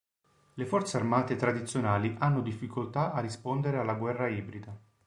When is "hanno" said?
2.17-2.41